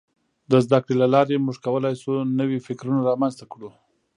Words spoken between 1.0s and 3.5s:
له لارې موږ کولای شو نوي فکرونه رامنځته